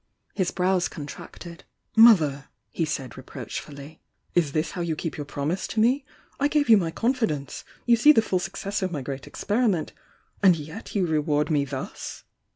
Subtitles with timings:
[0.33, 1.63] His brows contracted.
[1.95, 4.01] "Mother," he said reproachfully,
[4.33, 6.05] "is this how you keep your promise to me?
[6.39, 10.55] I gave you my confi dence—you see the full success of my great experi ment—and
[10.55, 12.23] yet you reward me thus?"